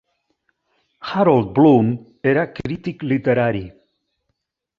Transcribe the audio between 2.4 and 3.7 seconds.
crític literari